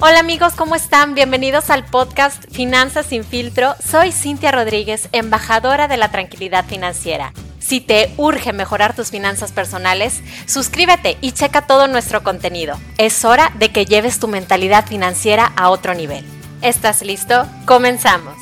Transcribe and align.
Hola 0.00 0.20
amigos, 0.20 0.54
¿cómo 0.54 0.76
están? 0.76 1.16
Bienvenidos 1.16 1.70
al 1.70 1.84
podcast 1.84 2.44
Finanzas 2.52 3.06
sin 3.06 3.24
filtro. 3.24 3.74
Soy 3.84 4.12
Cintia 4.12 4.52
Rodríguez, 4.52 5.08
embajadora 5.10 5.88
de 5.88 5.96
la 5.96 6.12
tranquilidad 6.12 6.64
financiera. 6.66 7.32
Si 7.58 7.80
te 7.80 8.14
urge 8.16 8.52
mejorar 8.52 8.94
tus 8.94 9.10
finanzas 9.10 9.50
personales, 9.50 10.22
suscríbete 10.46 11.18
y 11.20 11.32
checa 11.32 11.66
todo 11.66 11.88
nuestro 11.88 12.22
contenido. 12.22 12.78
Es 12.96 13.24
hora 13.24 13.50
de 13.58 13.72
que 13.72 13.86
lleves 13.86 14.20
tu 14.20 14.28
mentalidad 14.28 14.86
financiera 14.86 15.52
a 15.56 15.68
otro 15.68 15.94
nivel. 15.94 16.24
¿Estás 16.62 17.02
listo? 17.02 17.48
Comenzamos. 17.66 18.36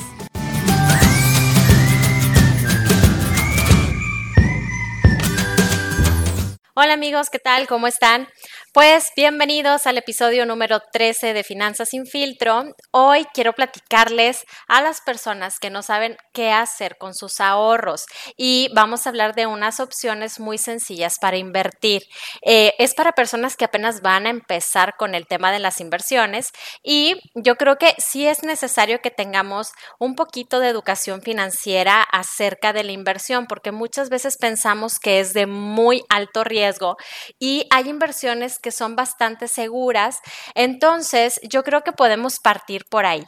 Hola 6.78 6.92
amigos, 6.92 7.30
¿qué 7.30 7.38
tal? 7.38 7.66
¿Cómo 7.66 7.86
están? 7.86 8.28
Pues 8.76 9.10
bienvenidos 9.16 9.86
al 9.86 9.96
episodio 9.96 10.44
número 10.44 10.80
13 10.92 11.32
de 11.32 11.44
Finanzas 11.44 11.88
sin 11.88 12.04
filtro. 12.04 12.62
Hoy 12.90 13.24
quiero 13.32 13.54
platicarles 13.54 14.44
a 14.68 14.82
las 14.82 15.00
personas 15.00 15.58
que 15.58 15.70
no 15.70 15.82
saben 15.82 16.18
qué 16.34 16.50
hacer 16.50 16.98
con 16.98 17.14
sus 17.14 17.40
ahorros 17.40 18.04
y 18.36 18.68
vamos 18.74 19.06
a 19.06 19.08
hablar 19.08 19.34
de 19.34 19.46
unas 19.46 19.80
opciones 19.80 20.40
muy 20.40 20.58
sencillas 20.58 21.14
para 21.18 21.38
invertir. 21.38 22.02
Eh, 22.42 22.74
es 22.76 22.92
para 22.92 23.12
personas 23.12 23.56
que 23.56 23.64
apenas 23.64 24.02
van 24.02 24.26
a 24.26 24.28
empezar 24.28 24.96
con 24.98 25.14
el 25.14 25.26
tema 25.26 25.52
de 25.52 25.58
las 25.58 25.80
inversiones 25.80 26.50
y 26.82 27.18
yo 27.34 27.56
creo 27.56 27.78
que 27.78 27.94
sí 27.96 28.26
es 28.26 28.42
necesario 28.42 29.00
que 29.00 29.10
tengamos 29.10 29.70
un 29.98 30.16
poquito 30.16 30.60
de 30.60 30.68
educación 30.68 31.22
financiera 31.22 32.02
acerca 32.02 32.74
de 32.74 32.84
la 32.84 32.92
inversión 32.92 33.46
porque 33.46 33.72
muchas 33.72 34.10
veces 34.10 34.36
pensamos 34.38 34.98
que 34.98 35.20
es 35.20 35.32
de 35.32 35.46
muy 35.46 36.02
alto 36.10 36.44
riesgo 36.44 36.98
y 37.38 37.66
hay 37.70 37.88
inversiones 37.88 38.58
son 38.70 38.96
bastante 38.96 39.48
seguras. 39.48 40.20
Entonces, 40.54 41.40
yo 41.42 41.62
creo 41.62 41.82
que 41.82 41.92
podemos 41.92 42.38
partir 42.40 42.84
por 42.90 43.06
ahí. 43.06 43.24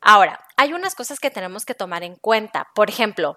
Ahora, 0.00 0.40
hay 0.56 0.72
unas 0.72 0.94
cosas 0.94 1.18
que 1.18 1.30
tenemos 1.30 1.64
que 1.64 1.74
tomar 1.74 2.02
en 2.02 2.16
cuenta. 2.16 2.66
Por 2.74 2.88
ejemplo, 2.88 3.36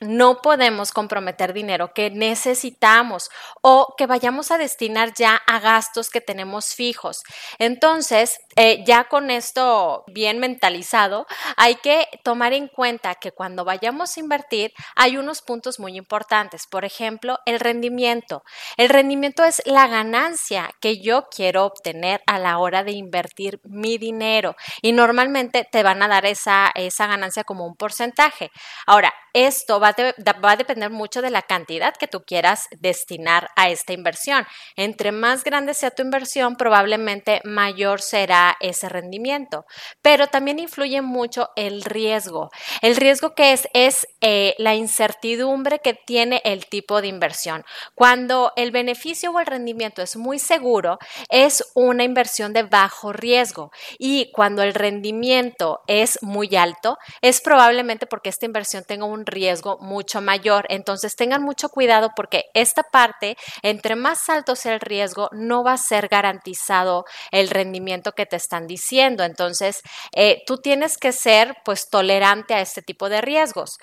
no 0.00 0.42
podemos 0.42 0.92
comprometer 0.92 1.52
dinero 1.52 1.92
que 1.92 2.10
necesitamos 2.10 3.30
o 3.62 3.94
que 3.96 4.06
vayamos 4.06 4.50
a 4.50 4.58
destinar 4.58 5.14
ya 5.14 5.36
a 5.46 5.60
gastos 5.60 6.10
que 6.10 6.20
tenemos 6.20 6.74
fijos. 6.74 7.22
Entonces, 7.58 8.38
eh, 8.56 8.84
ya 8.86 9.04
con 9.04 9.30
esto 9.30 10.04
bien 10.08 10.38
mentalizado, 10.38 11.26
hay 11.56 11.76
que 11.76 12.08
tomar 12.22 12.52
en 12.52 12.68
cuenta 12.68 13.14
que 13.14 13.32
cuando 13.32 13.64
vayamos 13.64 14.16
a 14.16 14.20
invertir 14.20 14.72
hay 14.94 15.16
unos 15.16 15.42
puntos 15.42 15.78
muy 15.78 15.96
importantes. 15.96 16.66
Por 16.66 16.84
ejemplo, 16.84 17.38
el 17.46 17.60
rendimiento. 17.60 18.42
El 18.76 18.88
rendimiento 18.88 19.44
es 19.44 19.62
la 19.64 19.86
ganancia 19.86 20.70
que 20.80 21.00
yo 21.00 21.28
quiero 21.30 21.64
obtener 21.64 22.22
a 22.26 22.38
la 22.38 22.58
hora 22.58 22.84
de 22.84 22.92
invertir 22.92 23.60
mi 23.64 23.98
dinero 23.98 24.56
y 24.82 24.92
normalmente 24.92 25.66
te 25.70 25.82
van 25.82 26.02
a 26.02 26.08
dar 26.08 26.26
esa, 26.26 26.70
esa 26.74 27.06
ganancia 27.06 27.44
como 27.44 27.66
un 27.66 27.76
porcentaje. 27.76 28.50
Ahora, 28.86 29.12
esto 29.36 29.78
va 29.80 29.94
a, 29.94 30.56
depender 30.56 30.88
mucho 30.88 31.20
de 31.20 31.28
la 31.28 31.42
cantidad 31.42 31.94
que 31.94 32.08
tú 32.08 32.24
quieras 32.24 32.68
destinar 32.78 33.50
a 33.54 33.68
esta 33.68 33.92
inversión. 33.92 34.46
Entre 34.76 35.12
más 35.12 35.44
grande 35.44 35.74
sea 35.74 35.90
tu 35.90 36.00
inversión, 36.00 36.56
probablemente 36.56 37.42
mayor 37.44 38.00
será 38.00 38.56
ese 38.60 38.88
rendimiento. 38.88 39.66
Pero 40.00 40.28
también 40.28 40.58
influye 40.58 41.02
mucho 41.02 41.50
el 41.54 41.84
riesgo. 41.84 42.48
El 42.80 42.96
riesgo 42.96 43.34
que 43.34 43.52
es 43.52 43.68
es 43.74 44.08
eh, 44.22 44.54
la 44.56 44.74
incertidumbre 44.74 45.80
que 45.80 45.92
tiene 45.92 46.40
el 46.44 46.64
tipo 46.64 47.02
de 47.02 47.08
inversión. 47.08 47.62
Cuando 47.94 48.54
el 48.56 48.70
beneficio 48.70 49.32
o 49.32 49.40
el 49.40 49.44
rendimiento 49.44 50.00
es 50.00 50.16
muy 50.16 50.38
seguro, 50.38 50.98
es 51.28 51.62
una 51.74 52.04
inversión 52.04 52.54
de 52.54 52.62
bajo 52.62 53.12
riesgo. 53.12 53.70
Y 53.98 54.32
cuando 54.32 54.62
el 54.62 54.72
rendimiento 54.72 55.82
es 55.86 56.22
muy 56.22 56.56
alto, 56.56 56.96
es 57.20 57.42
probablemente 57.42 58.06
porque 58.06 58.30
esta 58.30 58.46
inversión 58.46 58.82
tenga 58.84 59.04
un 59.04 59.25
riesgo 59.26 59.78
mucho 59.80 60.20
mayor. 60.20 60.66
Entonces 60.68 61.16
tengan 61.16 61.42
mucho 61.42 61.68
cuidado 61.68 62.10
porque 62.16 62.44
esta 62.54 62.82
parte, 62.82 63.36
entre 63.62 63.96
más 63.96 64.28
alto 64.28 64.56
sea 64.56 64.74
el 64.74 64.80
riesgo, 64.80 65.28
no 65.32 65.64
va 65.64 65.72
a 65.72 65.78
ser 65.78 66.08
garantizado 66.08 67.04
el 67.30 67.48
rendimiento 67.48 68.12
que 68.12 68.26
te 68.26 68.36
están 68.36 68.66
diciendo. 68.66 69.24
Entonces, 69.24 69.82
eh, 70.14 70.42
tú 70.46 70.58
tienes 70.58 70.98
que 70.98 71.12
ser 71.12 71.56
pues 71.64 71.88
tolerante 71.90 72.54
a 72.54 72.60
este 72.60 72.82
tipo 72.82 73.08
de 73.08 73.20
riesgos. 73.20 73.78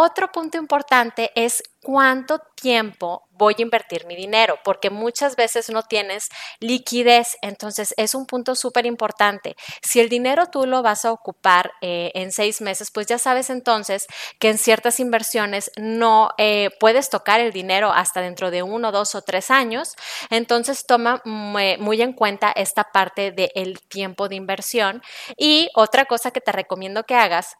Otro 0.00 0.30
punto 0.30 0.58
importante 0.58 1.32
es 1.34 1.60
cuánto 1.82 2.38
tiempo 2.54 3.26
voy 3.32 3.56
a 3.58 3.62
invertir 3.62 4.06
mi 4.06 4.14
dinero, 4.14 4.60
porque 4.62 4.90
muchas 4.90 5.34
veces 5.34 5.70
no 5.70 5.82
tienes 5.82 6.28
liquidez, 6.60 7.36
entonces 7.42 7.94
es 7.96 8.14
un 8.14 8.24
punto 8.24 8.54
súper 8.54 8.86
importante. 8.86 9.56
Si 9.82 9.98
el 9.98 10.08
dinero 10.08 10.46
tú 10.52 10.66
lo 10.66 10.82
vas 10.82 11.04
a 11.04 11.10
ocupar 11.10 11.72
eh, 11.80 12.12
en 12.14 12.30
seis 12.30 12.60
meses, 12.60 12.92
pues 12.92 13.08
ya 13.08 13.18
sabes 13.18 13.50
entonces 13.50 14.06
que 14.38 14.50
en 14.50 14.58
ciertas 14.58 15.00
inversiones 15.00 15.72
no 15.76 16.30
eh, 16.38 16.70
puedes 16.78 17.10
tocar 17.10 17.40
el 17.40 17.52
dinero 17.52 17.90
hasta 17.90 18.20
dentro 18.20 18.52
de 18.52 18.62
uno, 18.62 18.92
dos 18.92 19.16
o 19.16 19.22
tres 19.22 19.50
años, 19.50 19.96
entonces 20.30 20.86
toma 20.86 21.22
muy, 21.24 22.00
en 22.00 22.12
cuenta 22.12 22.52
esta 22.52 22.84
parte 22.84 23.32
del 23.32 23.80
tiempo 23.80 24.28
de 24.28 24.36
inversión. 24.36 25.02
Y 25.36 25.70
otra 25.74 26.04
cosa 26.04 26.30
que 26.30 26.40
te 26.40 26.52
recomiendo 26.52 27.02
que 27.02 27.16
hagas 27.16 27.56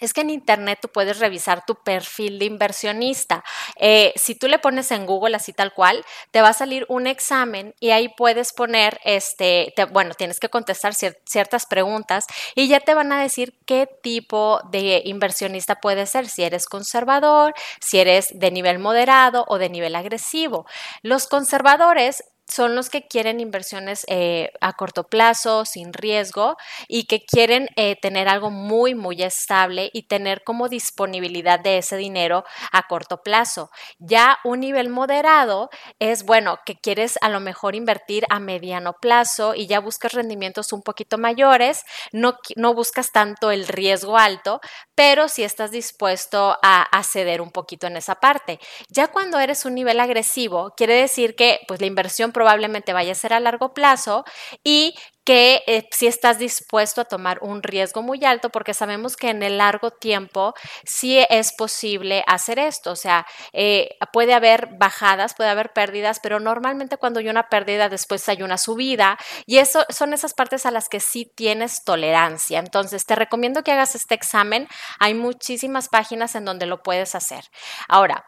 es 0.00 0.12
que 0.12 0.22
en 0.22 0.30
Internet 0.30 0.78
tú 0.82 0.88
puedes 0.88 1.18
revisar 1.18 1.64
tu 1.64 1.74
perfil 1.76 2.38
de 2.38 2.46
inversionista. 2.46 3.44
Eh, 3.76 4.12
si 4.16 4.34
tú 4.34 4.48
le 4.48 4.58
pones 4.58 4.90
en 4.90 5.06
Google 5.06 5.36
así 5.36 5.52
tal 5.52 5.72
cual, 5.72 6.04
te 6.30 6.40
va 6.42 6.48
a 6.48 6.52
salir 6.52 6.86
un 6.88 7.06
examen 7.06 7.74
y 7.80 7.90
ahí 7.90 8.08
puedes 8.08 8.52
poner, 8.52 9.00
este, 9.04 9.74
bueno, 9.92 10.14
tienes 10.14 10.40
que 10.40 10.48
contestar 10.48 10.94
ciertas 10.94 11.66
preguntas 11.66 12.26
y 12.54 12.68
ya 12.68 12.80
te 12.80 12.94
van 12.94 13.12
a 13.12 13.20
decir 13.20 13.58
qué 13.66 13.88
tipo 14.02 14.60
de 14.70 15.02
inversionista 15.04 15.76
puedes 15.76 16.10
ser, 16.10 16.28
si 16.28 16.42
eres 16.42 16.66
conservador, 16.66 17.54
si 17.80 17.98
eres 17.98 18.28
de 18.32 18.50
nivel 18.50 18.78
moderado 18.78 19.44
o 19.48 19.58
de 19.58 19.68
nivel 19.68 19.94
agresivo. 19.94 20.66
Los 21.02 21.26
conservadores 21.26 22.24
son 22.48 22.74
los 22.74 22.90
que 22.90 23.06
quieren 23.06 23.40
inversiones 23.40 24.04
eh, 24.08 24.52
a 24.60 24.72
corto 24.74 25.04
plazo, 25.04 25.64
sin 25.64 25.92
riesgo 25.92 26.56
y 26.88 27.04
que 27.04 27.24
quieren 27.24 27.68
eh, 27.76 27.96
tener 28.00 28.28
algo 28.28 28.50
muy, 28.50 28.94
muy 28.94 29.22
estable 29.22 29.90
y 29.92 30.06
tener 30.08 30.42
como 30.44 30.68
disponibilidad 30.68 31.60
de 31.60 31.78
ese 31.78 31.96
dinero 31.96 32.44
a 32.72 32.86
corto 32.88 33.22
plazo. 33.22 33.70
Ya 33.98 34.38
un 34.44 34.60
nivel 34.60 34.88
moderado 34.88 35.70
es, 35.98 36.24
bueno, 36.24 36.58
que 36.66 36.76
quieres 36.76 37.18
a 37.22 37.28
lo 37.28 37.40
mejor 37.40 37.74
invertir 37.74 38.24
a 38.28 38.40
mediano 38.40 38.94
plazo 39.00 39.54
y 39.54 39.66
ya 39.66 39.80
buscas 39.80 40.12
rendimientos 40.12 40.72
un 40.72 40.82
poquito 40.82 41.18
mayores, 41.18 41.84
no, 42.12 42.38
no 42.56 42.74
buscas 42.74 43.12
tanto 43.12 43.50
el 43.50 43.68
riesgo 43.68 44.18
alto, 44.18 44.60
pero 44.94 45.28
si 45.28 45.44
estás 45.44 45.70
dispuesto 45.70 46.58
a, 46.62 46.82
a 46.82 47.02
ceder 47.04 47.40
un 47.40 47.50
poquito 47.50 47.86
en 47.86 47.96
esa 47.96 48.16
parte. 48.16 48.58
Ya 48.88 49.08
cuando 49.08 49.38
eres 49.38 49.64
un 49.64 49.74
nivel 49.74 50.00
agresivo, 50.00 50.74
quiere 50.76 50.94
decir 50.94 51.34
que 51.34 51.60
pues 51.66 51.80
la 51.80 51.86
inversión 51.86 52.31
probablemente 52.32 52.92
vaya 52.92 53.12
a 53.12 53.16
ser 53.16 53.32
a 53.32 53.40
largo 53.40 53.74
plazo 53.74 54.24
y 54.64 54.94
que 55.24 55.62
eh, 55.66 55.88
si 55.92 56.06
estás 56.06 56.38
dispuesto 56.38 57.00
a 57.00 57.04
tomar 57.04 57.38
un 57.42 57.62
riesgo 57.62 58.02
muy 58.02 58.24
alto, 58.24 58.50
porque 58.50 58.74
sabemos 58.74 59.16
que 59.16 59.30
en 59.30 59.42
el 59.42 59.58
largo 59.58 59.90
tiempo 59.90 60.54
sí 60.84 61.24
es 61.30 61.52
posible 61.52 62.24
hacer 62.26 62.58
esto. 62.58 62.90
O 62.90 62.96
sea, 62.96 63.26
eh, 63.52 63.96
puede 64.12 64.34
haber 64.34 64.68
bajadas, 64.78 65.34
puede 65.34 65.50
haber 65.50 65.72
pérdidas, 65.72 66.18
pero 66.20 66.40
normalmente 66.40 66.96
cuando 66.96 67.20
hay 67.20 67.28
una 67.28 67.48
pérdida, 67.48 67.88
después 67.88 68.28
hay 68.28 68.42
una 68.42 68.58
subida 68.58 69.18
y 69.46 69.58
eso 69.58 69.84
son 69.88 70.12
esas 70.12 70.34
partes 70.34 70.66
a 70.66 70.70
las 70.70 70.88
que 70.88 71.00
sí 71.00 71.30
tienes 71.34 71.84
tolerancia. 71.84 72.58
Entonces, 72.58 73.06
te 73.06 73.14
recomiendo 73.14 73.62
que 73.62 73.72
hagas 73.72 73.94
este 73.94 74.14
examen. 74.14 74.68
Hay 74.98 75.14
muchísimas 75.14 75.88
páginas 75.88 76.34
en 76.34 76.44
donde 76.44 76.66
lo 76.66 76.82
puedes 76.82 77.14
hacer. 77.14 77.44
Ahora, 77.88 78.24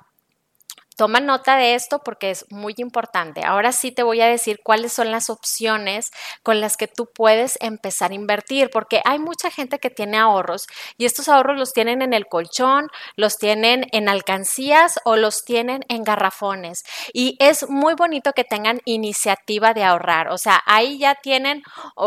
Toma 0.96 1.20
nota 1.20 1.56
de 1.56 1.74
esto 1.74 2.00
porque 2.04 2.30
es 2.30 2.46
muy 2.50 2.74
importante. 2.76 3.44
Ahora 3.44 3.72
sí 3.72 3.90
te 3.90 4.02
voy 4.02 4.20
a 4.20 4.26
decir 4.26 4.60
cuáles 4.62 4.92
son 4.92 5.10
las 5.10 5.28
opciones 5.28 6.10
con 6.42 6.60
las 6.60 6.76
que 6.76 6.86
tú 6.86 7.10
puedes 7.12 7.58
empezar 7.60 8.12
a 8.12 8.14
invertir, 8.14 8.70
porque 8.70 9.00
hay 9.04 9.18
mucha 9.18 9.50
gente 9.50 9.78
que 9.78 9.90
tiene 9.90 10.18
ahorros 10.18 10.66
y 10.96 11.04
estos 11.04 11.28
ahorros 11.28 11.58
los 11.58 11.72
tienen 11.72 12.02
en 12.02 12.14
el 12.14 12.26
colchón, 12.26 12.88
los 13.16 13.36
tienen 13.38 13.86
en 13.92 14.08
alcancías 14.08 15.00
o 15.04 15.16
los 15.16 15.44
tienen 15.44 15.84
en 15.88 16.04
garrafones. 16.04 16.84
Y 17.12 17.36
es 17.40 17.68
muy 17.68 17.94
bonito 17.94 18.32
que 18.32 18.44
tengan 18.44 18.80
iniciativa 18.84 19.74
de 19.74 19.84
ahorrar. 19.84 20.28
O 20.28 20.38
sea, 20.38 20.62
ahí 20.66 20.98
ya 20.98 21.16
tienen 21.16 21.62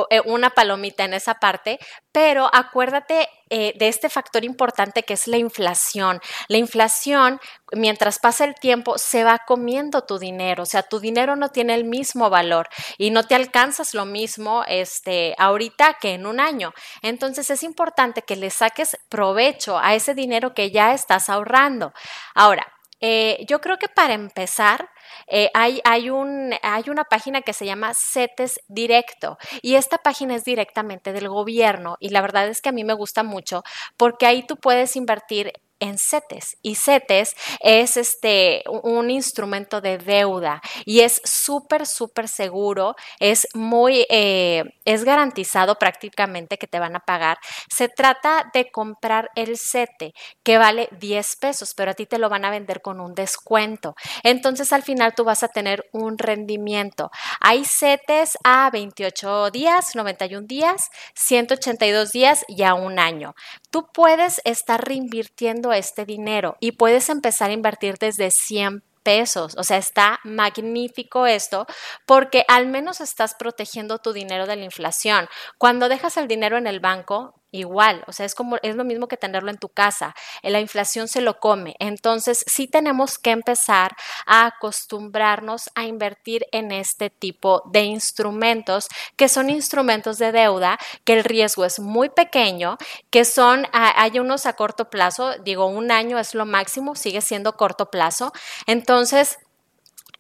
eh, 0.10 0.22
una 0.26 0.52
palomita 0.52 1.04
en 1.04 1.14
esa 1.14 1.36
parte, 1.36 1.80
pero 2.12 2.50
acuérdate 2.54 3.28
eh, 3.50 3.74
de 3.78 3.88
este 3.88 4.10
factor 4.10 4.44
importante 4.44 5.04
que 5.04 5.14
es 5.14 5.28
la 5.28 5.38
inflación. 5.38 6.20
La 6.48 6.58
inflación, 6.58 7.40
mientras 7.72 8.20
pasa 8.20 8.46
el 8.46 8.56
tiempo, 8.56 8.98
se 8.98 9.24
va 9.24 9.40
comiendo 9.48 10.04
tu 10.04 10.20
dinero, 10.20 10.64
o 10.64 10.66
sea, 10.66 10.84
tu 10.84 11.00
dinero 11.00 11.36
no 11.36 11.50
tiene 11.50 11.74
el 11.76 11.86
mismo 11.86 12.30
valor 12.30 12.68
y 12.98 13.12
no 13.12 13.24
te 13.24 13.36
alcanzas 13.36 13.94
lo 13.94 14.06
mismo 14.06 14.64
este, 14.68 15.36
ahorita 15.38 15.98
que 16.02 16.14
en 16.14 16.26
un 16.26 16.40
año. 16.40 16.74
Entonces 17.02 17.50
es 17.50 17.64
importante 17.64 18.22
que 18.22 18.36
le 18.36 18.50
saques 18.50 18.98
provecho 19.10 19.78
a 19.78 19.96
ese 19.96 20.14
dinero 20.14 20.54
que 20.54 20.72
ya 20.72 20.94
estás 20.94 21.30
ahorrando. 21.30 21.94
Ahora, 22.36 22.68
eh, 23.00 23.46
yo 23.48 23.62
creo 23.62 23.78
que 23.78 23.90
para 23.90 24.14
empezar, 24.14 24.90
eh, 25.28 25.50
hay, 25.54 25.82
hay, 25.84 26.10
un, 26.10 26.54
hay 26.62 26.84
una 26.90 27.04
página 27.04 27.42
que 27.42 27.54
se 27.54 27.66
llama 27.66 27.94
CETES 27.94 28.62
Directo 28.68 29.38
y 29.62 29.76
esta 29.76 29.98
página 29.98 30.36
es 30.36 30.44
directamente 30.44 31.14
del 31.14 31.30
gobierno 31.30 31.98
y 32.00 32.10
la 32.10 32.22
verdad 32.22 32.48
es 32.48 32.62
que 32.62 32.70
a 32.70 32.74
mí 32.74 32.84
me 32.84 32.94
gusta 32.94 33.24
mucho 33.24 33.64
porque 33.98 34.26
ahí 34.26 34.44
tú 34.46 34.58
puedes 34.58 34.96
invertir 34.96 35.54
en 35.80 35.98
CETES. 35.98 36.58
Y 36.62 36.76
CETES 36.76 37.36
es 37.60 37.98
este, 37.98 38.64
un 38.84 39.10
instrumento 39.10 39.82
de 39.82 39.98
deuda 39.98 40.62
y 40.86 41.02
es 41.02 41.22
súper, 41.24 41.86
súper 41.86 42.28
seguro, 42.28 42.96
es 43.20 43.48
muy, 43.54 44.06
eh, 44.10 44.64
es 44.86 45.04
garantizado 45.04 45.76
prácticamente 45.76 46.58
que 46.58 46.68
te 46.68 46.80
van 46.80 46.96
a 46.96 47.00
pagar. 47.00 47.38
Se 47.74 47.90
trata 47.90 48.50
de 48.54 48.72
comprar 48.72 49.30
el 49.36 49.58
CETE 49.58 50.14
que 50.44 50.58
vale 50.58 50.90
10 51.00 51.36
pesos, 51.38 51.74
pero 51.76 51.92
a 51.92 51.94
ti 51.94 52.06
te 52.06 52.18
lo 52.18 52.30
van 52.30 52.46
a 52.46 52.52
vender 52.52 52.82
con 52.82 53.00
un 53.00 53.14
descuento. 53.14 53.96
Entonces 54.24 54.74
al 54.74 54.84
final 54.84 55.14
tú 55.16 55.24
vas 55.24 55.44
a 55.44 55.48
tener 55.48 55.88
un 55.92 56.18
rendimiento. 56.18 57.12
Hay 57.40 57.64
CETES 57.66 58.38
a 58.44 58.70
28 58.72 59.52
días, 59.52 59.96
91 59.96 60.48
días, 60.48 60.90
182 61.16 62.12
días 62.12 62.46
y 62.48 62.64
a 62.64 62.74
un 62.74 63.00
año. 63.00 63.36
Tú 63.70 63.90
puedes 63.94 64.42
estar 64.46 64.84
reinvirtiendo 64.84 65.74
este 65.74 66.06
dinero 66.06 66.58
y 66.60 66.74
puedes 66.74 67.10
empezar 67.10 67.50
a 67.50 67.54
invertir 67.54 67.98
desde 67.98 68.32
100 68.32 68.84
pesos. 69.04 69.56
O 69.58 69.64
sea, 69.64 69.78
está 69.78 70.20
magnífico 70.26 71.28
esto 71.28 71.66
porque 72.06 72.44
al 72.50 72.68
menos 72.68 73.00
estás 73.00 73.36
protegiendo 73.36 74.00
tu 74.00 74.12
dinero 74.12 74.48
de 74.48 74.58
la 74.58 74.66
inflación. 74.66 75.30
Cuando 75.58 75.88
dejas 75.88 76.18
el 76.18 76.28
dinero 76.28 76.58
en 76.58 76.68
el 76.68 76.82
banco, 76.82 77.37
igual, 77.52 78.04
o 78.08 78.12
sea, 78.12 78.26
es 78.26 78.36
como 78.36 78.58
es 78.62 78.76
lo 78.76 78.84
mismo 78.84 79.08
que 79.08 79.18
tenerlo 79.18 79.50
en 79.50 79.58
tu 79.58 79.70
casa. 79.70 80.16
Eh, 80.42 80.50
la 80.50 80.60
inflación 80.60 81.08
se 81.08 81.22
lo 81.22 81.40
come. 81.40 81.76
Entonces, 81.80 82.44
sí 82.48 82.68
tenemos 82.68 83.18
que 83.18 83.32
empezar 83.32 83.96
a 84.26 84.46
acostumbrarnos 84.48 85.70
a 85.76 85.86
invertir 85.86 86.46
en 86.52 86.72
este 86.72 87.10
tipo 87.10 87.64
de 87.72 87.82
instrumentos 87.84 88.88
que 89.16 89.30
son 89.30 89.50
instrumentos 89.50 90.18
de 90.18 90.32
deuda, 90.32 90.78
que 91.04 91.14
el 91.14 91.24
riesgo 91.24 91.66
es 91.66 91.80
muy 91.80 92.10
pequeño, 92.10 92.78
que 93.10 93.26
son 93.26 93.66
hay 93.72 94.20
unos 94.20 94.46
a 94.46 94.54
corto 94.54 94.90
plazo, 94.90 95.38
digo, 95.44 95.66
un 95.68 95.92
año 95.92 96.20
es 96.20 96.34
lo 96.34 96.46
máximo, 96.46 96.96
sigue 96.96 97.22
siendo 97.22 97.54
corto 97.54 97.90
plazo. 97.92 98.32
Entonces, 98.66 99.38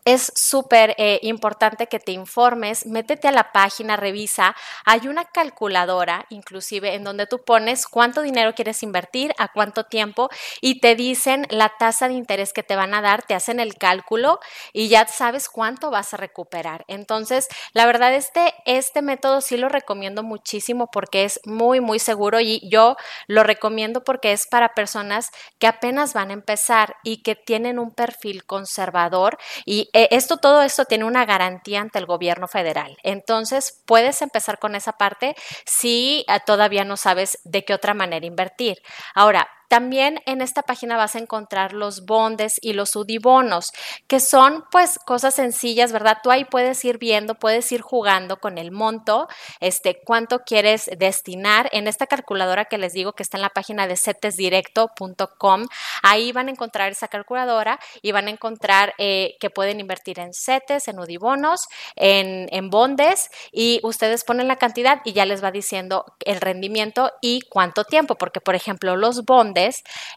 es 0.07 0.31
súper 0.35 0.95
eh, 0.97 1.19
importante 1.23 1.87
que 1.87 1.99
te 1.99 2.13
informes, 2.13 2.85
métete 2.85 3.27
a 3.27 3.33
la 3.33 3.51
página, 3.51 3.97
revisa, 3.97 4.55
hay 4.85 5.09
una 5.09 5.25
calculadora 5.25 6.25
inclusive 6.29 6.93
en 6.93 7.03
donde 7.03 7.27
tú 7.27 7.43
pones 7.43 7.85
cuánto 7.87 8.21
dinero 8.21 8.55
quieres 8.55 8.83
invertir, 8.83 9.33
a 9.37 9.51
cuánto 9.51 9.83
tiempo 9.83 10.29
y 10.61 10.79
te 10.79 10.95
dicen 10.95 11.45
la 11.49 11.73
tasa 11.77 12.07
de 12.07 12.13
interés 12.13 12.53
que 12.53 12.63
te 12.63 12.77
van 12.77 12.93
a 12.93 13.01
dar, 13.01 13.23
te 13.23 13.33
hacen 13.33 13.59
el 13.59 13.75
cálculo 13.75 14.39
y 14.71 14.87
ya 14.87 15.05
sabes 15.07 15.49
cuánto 15.49 15.91
vas 15.91 16.13
a 16.13 16.17
recuperar. 16.17 16.85
Entonces, 16.87 17.49
la 17.73 17.85
verdad, 17.85 18.13
este, 18.15 18.53
este 18.65 19.01
método 19.01 19.41
sí 19.41 19.57
lo 19.57 19.67
recomiendo 19.67 20.23
muchísimo 20.23 20.89
porque 20.89 21.25
es 21.25 21.41
muy, 21.43 21.81
muy 21.81 21.99
seguro 21.99 22.39
y 22.39 22.61
yo 22.69 22.95
lo 23.27 23.43
recomiendo 23.43 24.05
porque 24.05 24.31
es 24.31 24.47
para 24.47 24.73
personas 24.73 25.31
que 25.59 25.67
apenas 25.67 26.13
van 26.13 26.29
a 26.29 26.33
empezar 26.33 26.95
y 27.03 27.23
que 27.23 27.35
tienen 27.35 27.77
un 27.77 27.91
perfil 27.91 28.45
conservador 28.45 29.37
y 29.65 29.89
eh, 29.97 30.09
esto, 30.11 30.37
todo 30.37 30.61
esto 30.61 30.85
tiene 30.85 31.05
una 31.05 31.25
garantía 31.25 31.81
ante 31.81 31.97
el 31.97 32.05
gobierno 32.05 32.47
federal. 32.47 32.99
Entonces, 33.01 33.81
puedes 33.87 34.21
empezar 34.21 34.59
con 34.59 34.75
esa 34.75 34.91
parte 34.91 35.35
si 35.65 36.23
eh, 36.27 36.39
todavía 36.45 36.83
no 36.83 36.97
sabes 36.97 37.39
de 37.43 37.65
qué 37.65 37.73
otra 37.73 37.95
manera 37.95 38.23
invertir. 38.23 38.77
Ahora, 39.15 39.49
también 39.67 40.21
en 40.25 40.41
esta 40.41 40.61
página 40.61 40.95
vas 40.97 41.15
a 41.15 41.19
encontrar 41.19 41.73
los 41.73 42.05
bondes 42.05 42.57
y 42.61 42.73
los 42.73 42.95
udibonos, 42.95 43.71
que 44.07 44.19
son 44.19 44.63
pues 44.71 44.97
cosas 44.99 45.35
sencillas, 45.35 45.91
¿verdad? 45.91 46.19
Tú 46.23 46.31
ahí 46.31 46.45
puedes 46.45 46.83
ir 46.85 46.97
viendo, 46.97 47.35
puedes 47.35 47.69
ir 47.71 47.81
jugando 47.81 48.37
con 48.37 48.57
el 48.57 48.71
monto, 48.71 49.27
este, 49.59 49.99
cuánto 50.03 50.39
quieres 50.39 50.89
destinar. 50.97 51.69
En 51.73 51.87
esta 51.87 52.07
calculadora 52.07 52.65
que 52.65 52.77
les 52.77 52.93
digo 52.93 53.13
que 53.13 53.23
está 53.23 53.37
en 53.37 53.41
la 53.41 53.49
página 53.49 53.87
de 53.87 53.97
cetesdirecto.com, 53.97 55.65
ahí 56.03 56.31
van 56.31 56.47
a 56.47 56.51
encontrar 56.51 56.91
esa 56.91 57.07
calculadora 57.07 57.79
y 58.01 58.11
van 58.11 58.27
a 58.27 58.31
encontrar 58.31 58.93
eh, 58.97 59.35
que 59.39 59.49
pueden 59.49 59.79
invertir 59.79 60.19
en 60.19 60.33
CETES, 60.33 60.87
en 60.87 60.99
udibonos, 60.99 61.67
en, 61.95 62.47
en 62.51 62.69
bondes 62.69 63.29
y 63.51 63.81
ustedes 63.83 64.23
ponen 64.23 64.47
la 64.47 64.55
cantidad 64.55 65.01
y 65.03 65.13
ya 65.13 65.25
les 65.25 65.43
va 65.43 65.51
diciendo 65.51 66.05
el 66.25 66.39
rendimiento 66.39 67.11
y 67.21 67.41
cuánto 67.49 67.83
tiempo, 67.83 68.15
porque 68.15 68.39
por 68.39 68.55
ejemplo 68.55 68.95
los 68.95 69.25
bondes 69.25 69.56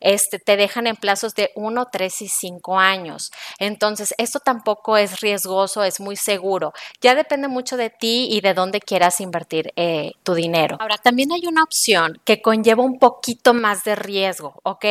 este, 0.00 0.38
te 0.38 0.56
dejan 0.56 0.87
en 0.87 0.96
plazos 0.96 1.34
de 1.34 1.50
1, 1.54 1.88
3 1.90 2.22
y 2.22 2.28
5 2.28 2.78
años. 2.78 3.31
Entonces, 3.58 4.14
esto 4.19 4.40
tampoco 4.40 4.96
es 4.96 5.20
riesgoso, 5.20 5.82
es 5.84 6.00
muy 6.00 6.16
seguro. 6.16 6.72
Ya 7.00 7.14
depende 7.14 7.48
mucho 7.48 7.76
de 7.76 7.90
ti 7.90 8.28
y 8.31 8.40
de 8.40 8.54
dónde 8.54 8.81
quieras 8.81 9.20
invertir 9.20 9.72
eh, 9.76 10.12
tu 10.22 10.34
dinero. 10.34 10.76
Ahora, 10.81 10.98
también 10.98 11.32
hay 11.32 11.46
una 11.46 11.62
opción 11.62 12.20
que 12.25 12.42
conlleva 12.42 12.82
un 12.82 12.98
poquito 12.98 13.54
más 13.54 13.84
de 13.84 13.96
riesgo, 13.96 14.60
¿ok? 14.62 14.84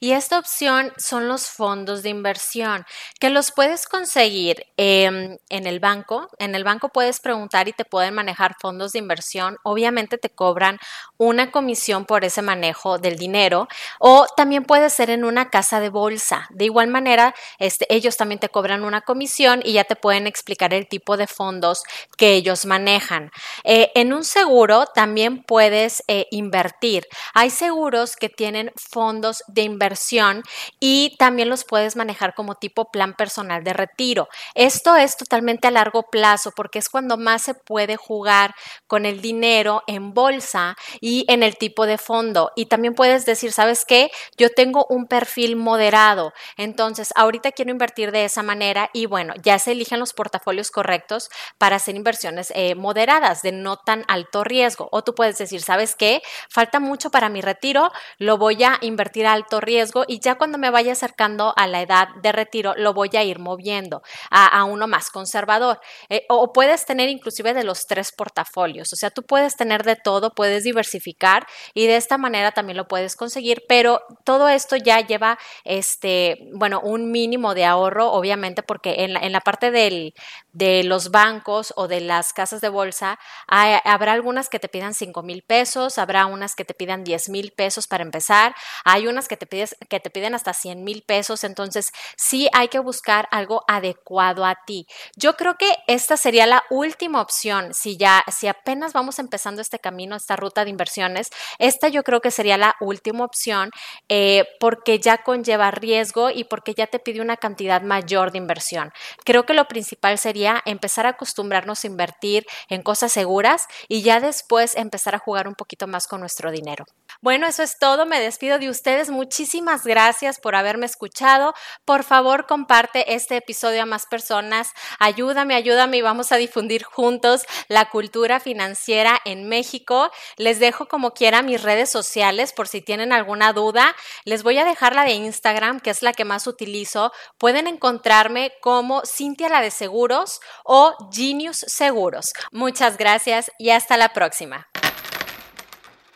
Y 0.00 0.12
esta 0.12 0.38
opción 0.38 0.92
son 0.96 1.28
los 1.28 1.48
fondos 1.48 2.02
de 2.02 2.10
inversión, 2.10 2.84
que 3.20 3.30
los 3.30 3.52
puedes 3.52 3.86
conseguir 3.86 4.66
em, 4.76 5.36
en 5.48 5.66
el 5.66 5.80
banco. 5.80 6.28
En 6.38 6.54
el 6.54 6.64
banco 6.64 6.88
puedes 6.88 7.20
preguntar 7.20 7.68
y 7.68 7.72
te 7.72 7.84
pueden 7.84 8.14
manejar 8.14 8.54
fondos 8.60 8.92
de 8.92 8.98
inversión. 8.98 9.56
Obviamente 9.64 10.18
te 10.18 10.30
cobran 10.30 10.78
una 11.18 11.50
comisión 11.50 12.04
por 12.04 12.24
ese 12.24 12.42
manejo 12.42 12.98
del 12.98 13.16
dinero, 13.16 13.68
o 13.98 14.26
también 14.36 14.64
puede 14.64 14.90
ser 14.90 15.10
en 15.10 15.24
una 15.24 15.50
casa 15.50 15.80
de 15.80 15.88
bolsa. 15.88 16.46
De 16.50 16.64
igual 16.64 16.88
manera, 16.88 17.34
este, 17.58 17.86
ellos 17.94 18.16
también 18.16 18.38
te 18.38 18.48
cobran 18.48 18.84
una 18.84 19.00
comisión 19.00 19.60
y 19.64 19.72
ya 19.74 19.84
te 19.84 19.96
pueden 19.96 20.26
explicar 20.26 20.74
el 20.74 20.88
tipo 20.88 21.16
de 21.16 21.26
fondos 21.26 21.82
que 22.16 22.34
ellos 22.34 22.66
manejan. 22.66 23.30
Eh, 23.64 23.90
en 23.94 24.12
un 24.12 24.24
seguro 24.24 24.86
también 24.86 25.42
puedes 25.42 26.02
eh, 26.08 26.26
invertir. 26.30 27.06
Hay 27.34 27.50
seguros 27.50 28.16
que 28.16 28.28
tienen 28.28 28.72
fondos 28.76 29.42
de 29.48 29.62
inversión 29.62 30.42
y 30.80 31.16
también 31.18 31.48
los 31.48 31.64
puedes 31.64 31.96
manejar 31.96 32.34
como 32.34 32.54
tipo 32.56 32.90
plan 32.90 33.14
personal 33.14 33.64
de 33.64 33.72
retiro. 33.72 34.28
Esto 34.54 34.96
es 34.96 35.16
totalmente 35.16 35.68
a 35.68 35.70
largo 35.70 36.04
plazo 36.10 36.52
porque 36.54 36.78
es 36.78 36.88
cuando 36.88 37.16
más 37.16 37.42
se 37.42 37.54
puede 37.54 37.96
jugar 37.96 38.54
con 38.86 39.06
el 39.06 39.20
dinero 39.20 39.82
en 39.86 40.14
bolsa 40.14 40.76
y 41.00 41.24
en 41.28 41.42
el 41.42 41.56
tipo 41.56 41.86
de 41.86 41.98
fondo. 41.98 42.52
Y 42.56 42.66
también 42.66 42.94
puedes 42.94 43.24
decir, 43.26 43.52
¿sabes? 43.52 43.81
Que 43.84 44.10
yo 44.36 44.50
tengo 44.50 44.86
un 44.88 45.06
perfil 45.06 45.56
moderado, 45.56 46.32
entonces 46.56 47.12
ahorita 47.16 47.52
quiero 47.52 47.70
invertir 47.70 48.12
de 48.12 48.24
esa 48.24 48.42
manera 48.42 48.90
y 48.92 49.06
bueno, 49.06 49.34
ya 49.42 49.58
se 49.58 49.72
eligen 49.72 50.00
los 50.00 50.12
portafolios 50.12 50.70
correctos 50.70 51.30
para 51.58 51.76
hacer 51.76 51.96
inversiones 51.96 52.52
eh, 52.54 52.74
moderadas, 52.74 53.42
de 53.42 53.52
no 53.52 53.76
tan 53.76 54.04
alto 54.08 54.44
riesgo. 54.44 54.88
O 54.92 55.02
tú 55.02 55.14
puedes 55.14 55.38
decir, 55.38 55.62
¿sabes 55.62 55.94
qué? 55.96 56.22
Falta 56.48 56.80
mucho 56.80 57.10
para 57.10 57.28
mi 57.28 57.40
retiro, 57.40 57.90
lo 58.18 58.38
voy 58.38 58.62
a 58.64 58.78
invertir 58.80 59.26
a 59.26 59.32
alto 59.32 59.60
riesgo 59.60 60.04
y 60.06 60.20
ya 60.20 60.36
cuando 60.36 60.58
me 60.58 60.70
vaya 60.70 60.92
acercando 60.92 61.54
a 61.56 61.66
la 61.66 61.82
edad 61.82 62.08
de 62.22 62.32
retiro, 62.32 62.74
lo 62.76 62.94
voy 62.94 63.10
a 63.14 63.22
ir 63.22 63.38
moviendo 63.38 64.02
a, 64.30 64.64
uno 64.64 64.86
más 64.86 65.10
conservador. 65.10 65.80
Eh, 66.08 66.24
o 66.28 66.52
puedes 66.52 66.86
tener 66.86 67.08
inclusive 67.08 67.54
de 67.54 67.64
los 67.64 67.86
tres 67.86 68.12
portafolios, 68.12 68.92
o 68.92 68.96
sea, 68.96 69.10
tú 69.10 69.22
puedes 69.22 69.56
tener 69.56 69.82
de 69.82 69.96
todo, 69.96 70.30
puedes 70.34 70.64
diversificar 70.64 71.46
y 71.74 71.86
de 71.86 71.96
esta 71.96 72.18
manera 72.18 72.52
también 72.52 72.76
lo 72.76 72.88
puedes 72.88 73.16
conseguir, 73.16 73.64
pero 73.72 74.02
todo 74.24 74.50
esto 74.50 74.76
ya 74.76 75.00
lleva, 75.00 75.38
este, 75.64 76.50
bueno, 76.52 76.78
un 76.80 77.10
mínimo 77.10 77.54
de 77.54 77.64
ahorro, 77.64 78.12
obviamente, 78.12 78.62
porque 78.62 78.96
en 79.04 79.14
la, 79.14 79.20
en 79.20 79.32
la 79.32 79.40
parte 79.40 79.70
de 79.70 80.82
los 80.84 81.10
bancos 81.10 81.72
o 81.74 81.88
de 81.88 82.02
las 82.02 82.34
casas 82.34 82.60
de 82.60 82.68
bolsa, 82.68 83.18
habrá 83.46 84.12
algunas 84.12 84.50
que 84.50 84.58
te 84.58 84.68
pidan 84.68 84.92
5 84.92 85.22
mil 85.22 85.40
pesos, 85.40 85.96
habrá 85.96 86.26
unas 86.26 86.54
que 86.54 86.66
te 86.66 86.74
pidan 86.74 87.02
10 87.02 87.30
mil 87.30 87.52
pesos 87.52 87.86
para 87.86 88.02
empezar, 88.02 88.54
hay 88.84 89.06
unas 89.06 89.26
que 89.26 89.38
te, 89.38 89.46
pides, 89.46 89.74
que 89.88 90.00
te 90.00 90.10
piden 90.10 90.34
hasta 90.34 90.52
100 90.52 90.84
mil 90.84 91.02
pesos, 91.02 91.42
entonces 91.42 91.92
sí 92.18 92.50
hay 92.52 92.68
que 92.68 92.78
buscar 92.78 93.26
algo 93.30 93.64
adecuado 93.68 94.44
a 94.44 94.58
ti. 94.66 94.86
Yo 95.16 95.34
creo 95.38 95.56
que 95.56 95.74
esta 95.86 96.18
sería 96.18 96.44
la 96.44 96.62
última 96.68 97.22
opción, 97.22 97.72
si 97.72 97.96
ya, 97.96 98.22
si 98.30 98.48
apenas 98.48 98.92
vamos 98.92 99.18
empezando 99.18 99.62
este 99.62 99.78
camino, 99.78 100.14
esta 100.14 100.36
ruta 100.36 100.62
de 100.64 100.70
inversiones, 100.70 101.30
esta 101.58 101.88
yo 101.88 102.02
creo 102.04 102.20
que 102.20 102.30
sería 102.30 102.58
la 102.58 102.76
última 102.78 103.24
opción 103.24 103.61
eh, 104.08 104.46
porque 104.60 104.98
ya 104.98 105.18
conlleva 105.18 105.70
riesgo 105.70 106.30
y 106.30 106.44
porque 106.44 106.74
ya 106.74 106.86
te 106.86 106.98
pide 106.98 107.20
una 107.20 107.36
cantidad 107.36 107.82
mayor 107.82 108.32
de 108.32 108.38
inversión. 108.38 108.92
Creo 109.24 109.44
que 109.44 109.54
lo 109.54 109.68
principal 109.68 110.18
sería 110.18 110.62
empezar 110.64 111.06
a 111.06 111.10
acostumbrarnos 111.10 111.84
a 111.84 111.86
invertir 111.86 112.46
en 112.68 112.82
cosas 112.82 113.12
seguras 113.12 113.66
y 113.88 114.02
ya 114.02 114.20
después 114.20 114.76
empezar 114.76 115.14
a 115.14 115.18
jugar 115.18 115.48
un 115.48 115.54
poquito 115.54 115.86
más 115.86 116.06
con 116.06 116.20
nuestro 116.20 116.50
dinero. 116.50 116.84
Bueno, 117.20 117.46
eso 117.46 117.62
es 117.62 117.78
todo. 117.78 118.06
Me 118.06 118.20
despido 118.20 118.58
de 118.58 118.68
ustedes. 118.68 119.10
Muchísimas 119.10 119.84
gracias 119.84 120.40
por 120.40 120.54
haberme 120.54 120.86
escuchado. 120.86 121.54
Por 121.84 122.04
favor, 122.04 122.46
comparte 122.46 123.14
este 123.14 123.36
episodio 123.36 123.82
a 123.82 123.86
más 123.86 124.06
personas. 124.06 124.70
Ayúdame, 124.98 125.54
ayúdame 125.54 125.98
y 125.98 126.02
vamos 126.02 126.32
a 126.32 126.36
difundir 126.36 126.82
juntos 126.84 127.42
la 127.68 127.90
cultura 127.90 128.40
financiera 128.40 129.20
en 129.24 129.48
México. 129.48 130.10
Les 130.36 130.58
dejo 130.58 130.86
como 130.86 131.12
quiera 131.12 131.42
mis 131.42 131.62
redes 131.62 131.90
sociales 131.90 132.52
por 132.52 132.68
si 132.68 132.80
tienen 132.80 133.12
alguna 133.12 133.51
duda, 133.52 133.94
les 134.24 134.42
voy 134.42 134.58
a 134.58 134.64
dejar 134.64 134.94
la 134.94 135.04
de 135.04 135.12
Instagram, 135.12 135.80
que 135.80 135.90
es 135.90 136.02
la 136.02 136.12
que 136.12 136.24
más 136.24 136.46
utilizo. 136.46 137.12
Pueden 137.38 137.66
encontrarme 137.66 138.52
como 138.60 139.02
Cintia 139.04 139.48
la 139.48 139.60
de 139.60 139.70
Seguros 139.70 140.40
o 140.64 140.94
Genius 141.12 141.64
Seguros. 141.66 142.32
Muchas 142.50 142.96
gracias 142.96 143.50
y 143.58 143.70
hasta 143.70 143.96
la 143.96 144.12
próxima. 144.12 144.68